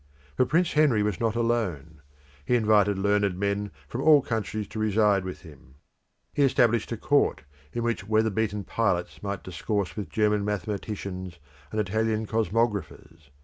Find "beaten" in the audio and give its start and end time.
8.31-8.63